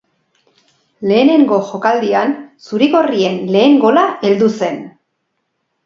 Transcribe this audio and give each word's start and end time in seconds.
Lehenengo 1.11 1.59
jokaldian 1.67 2.35
zuri-gorrien 2.71 3.39
lehen 3.57 3.79
gola 3.87 4.11
heldu 4.31 4.53
zen. 4.63 4.85